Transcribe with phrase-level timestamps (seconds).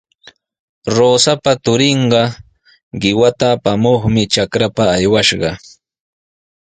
[0.95, 2.21] Rosapa turinqa
[3.01, 5.49] qiwata apamuqmi trakrapa aywashqa.